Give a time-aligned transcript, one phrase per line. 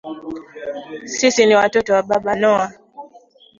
[1.05, 2.71] Sisi ni watoto wa Baba Noah